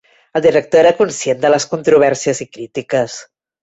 El 0.39 0.43
director 0.45 0.81
era 0.85 0.93
conscient 1.03 1.45
de 1.45 1.53
les 1.57 1.71
controvèrsies 1.77 2.45
i 2.49 2.53
crítiques. 2.59 3.25